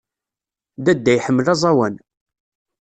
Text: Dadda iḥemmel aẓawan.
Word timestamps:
Dadda 0.85 1.11
iḥemmel 1.13 1.47
aẓawan. 1.53 1.95